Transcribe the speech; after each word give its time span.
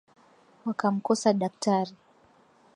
Wakamkosa 0.65 1.29
daktari 1.39 1.93